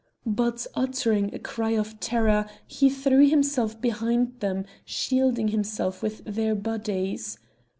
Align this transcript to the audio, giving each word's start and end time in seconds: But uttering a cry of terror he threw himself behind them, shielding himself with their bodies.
But 0.25 0.65
uttering 0.73 1.31
a 1.31 1.37
cry 1.37 1.77
of 1.77 1.99
terror 1.99 2.47
he 2.65 2.89
threw 2.89 3.29
himself 3.29 3.79
behind 3.79 4.39
them, 4.39 4.65
shielding 4.83 5.49
himself 5.49 6.01
with 6.01 6.25
their 6.25 6.55
bodies. 6.55 7.37